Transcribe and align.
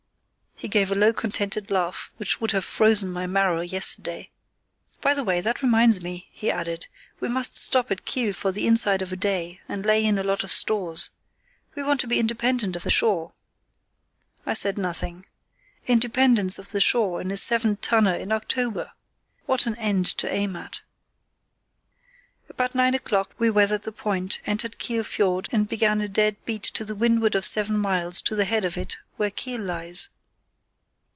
He 0.55 0.67
gave 0.69 0.91
a 0.91 0.95
low, 0.95 1.11
contented 1.11 1.71
laugh, 1.71 2.13
which 2.17 2.39
would 2.39 2.51
have 2.51 2.63
frozen 2.63 3.11
my 3.11 3.25
marrow 3.25 3.61
yesterday. 3.61 4.29
"By 5.01 5.15
the 5.15 5.23
way, 5.23 5.41
that 5.41 5.63
reminds 5.63 6.01
me," 6.01 6.27
he 6.31 6.51
added; 6.51 6.85
"we 7.19 7.29
must 7.29 7.57
stop 7.57 7.89
at 7.89 8.05
Kiel 8.05 8.31
for 8.31 8.51
the 8.51 8.67
inside 8.67 9.01
of 9.01 9.11
a 9.11 9.15
day 9.15 9.59
and 9.67 9.83
lay 9.83 10.05
in 10.05 10.19
a 10.19 10.23
lot 10.23 10.43
of 10.43 10.51
stores. 10.51 11.09
We 11.73 11.81
want 11.81 11.99
to 12.01 12.07
be 12.07 12.19
independent 12.19 12.75
of 12.75 12.83
the 12.83 12.91
shore." 12.91 13.33
I 14.45 14.53
said 14.53 14.77
nothing. 14.77 15.25
Independence 15.87 16.59
of 16.59 16.69
the 16.69 16.79
shore 16.81 17.21
in 17.21 17.31
a 17.31 17.37
seven 17.37 17.77
tonner 17.77 18.13
in 18.13 18.31
October! 18.31 18.91
What 19.47 19.65
an 19.65 19.75
end 19.77 20.05
to 20.19 20.31
aim 20.31 20.55
at! 20.55 20.81
About 22.49 22.75
nine 22.75 22.93
o'clock 22.93 23.33
we 23.39 23.49
weathered 23.49 23.81
the 23.81 23.91
point, 23.91 24.41
entered 24.45 24.77
Kiel 24.77 25.03
Fiord, 25.03 25.49
and 25.51 25.67
began 25.67 26.01
a 26.01 26.07
dead 26.07 26.35
beat 26.45 26.61
to 26.65 26.85
windward 26.93 27.33
of 27.33 27.47
seven 27.47 27.79
miles 27.79 28.21
to 28.21 28.35
the 28.35 28.45
head 28.45 28.63
of 28.63 28.77
it 28.77 28.97
where 29.17 29.31
Kiel 29.31 29.59
lies. 29.61 30.09